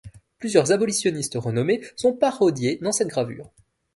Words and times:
Plusieurs 0.39 0.71
abolitionnistes 0.71 1.35
renommés 1.35 1.81
sont 1.95 2.11
parodiés 2.13 2.79
dans 2.81 2.91
cette 2.91 3.09
gravure. 3.09 3.51